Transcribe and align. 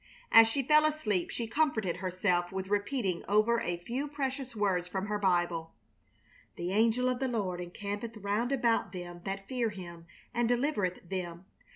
As 0.31 0.47
she 0.47 0.63
fell 0.63 0.83
asleep 0.83 1.29
she 1.29 1.45
comforted 1.45 1.97
herself 1.97 2.51
with 2.51 2.69
repeating 2.69 3.23
over 3.27 3.59
a 3.61 3.77
few 3.77 4.07
precious 4.07 4.55
words 4.55 4.87
from 4.87 5.05
her 5.05 5.19
Bible: 5.19 5.75
"The 6.55 6.71
angel 6.71 7.07
of 7.07 7.19
the 7.19 7.27
Lord 7.27 7.61
encampeth 7.61 8.17
round 8.17 8.51
about 8.51 8.93
them 8.93 9.21
that 9.25 9.47
fear 9.47 9.69
Him 9.69 10.07
and 10.33 10.49
delivereth 10.49 11.07
them. 11.07 11.45